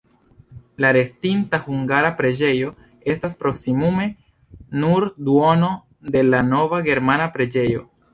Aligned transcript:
La 0.83 0.89
restinta 0.95 1.57
hungara 1.73 2.07
preĝejo 2.21 2.71
estas 3.15 3.35
proksimume 3.43 4.07
nur 4.85 5.07
duono 5.29 5.69
de 6.17 6.25
la 6.31 6.41
nova 6.49 6.81
germana 6.89 7.29
preĝejo. 7.37 7.85